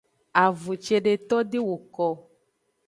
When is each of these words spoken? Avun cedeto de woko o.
Avun 0.43 0.81
cedeto 0.85 1.37
de 1.51 1.59
woko 1.67 2.03
o. 2.11 2.13